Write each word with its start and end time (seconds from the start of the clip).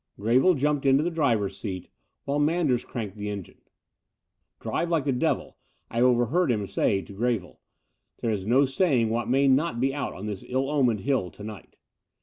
Greville 0.19 0.55
jumped 0.55 0.87
into 0.87 1.03
the 1.03 1.11
driver's 1.11 1.59
seat, 1.59 1.91
while 2.25 2.39
Manders 2.39 2.83
cranked 2.83 3.17
the 3.17 3.29
engine. 3.29 3.61
''Drive 4.59 4.89
like 4.89 5.03
the 5.05 5.11
devil," 5.11 5.57
I 5.91 6.01
overheard 6.01 6.49
him 6.49 6.65
say 6.65 7.03
to 7.03 7.13
Greville. 7.13 7.59
"There 8.17 8.31
is 8.31 8.43
no 8.47 8.65
saying 8.65 9.11
what 9.11 9.29
may 9.29 9.47
not 9.47 9.79
be 9.79 9.93
out 9.93 10.13
on 10.15 10.25
this 10.25 10.43
ill 10.47 10.71
omened 10.71 11.01
hill 11.01 11.29
to 11.29 11.43
night." 11.43 11.77